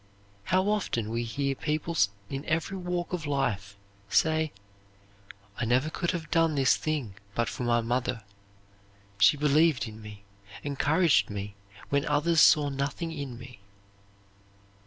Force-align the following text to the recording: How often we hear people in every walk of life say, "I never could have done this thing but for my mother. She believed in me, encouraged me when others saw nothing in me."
How 0.45 0.67
often 0.67 1.11
we 1.11 1.23
hear 1.25 1.53
people 1.53 1.95
in 2.27 2.43
every 2.45 2.75
walk 2.75 3.13
of 3.13 3.27
life 3.27 3.77
say, 4.09 4.51
"I 5.59 5.65
never 5.65 5.91
could 5.91 6.09
have 6.09 6.31
done 6.31 6.55
this 6.55 6.75
thing 6.75 7.13
but 7.35 7.47
for 7.47 7.61
my 7.61 7.81
mother. 7.81 8.23
She 9.19 9.37
believed 9.37 9.87
in 9.87 10.01
me, 10.01 10.23
encouraged 10.63 11.29
me 11.29 11.53
when 11.89 12.07
others 12.07 12.41
saw 12.41 12.69
nothing 12.69 13.11
in 13.11 13.37
me." 13.37 13.59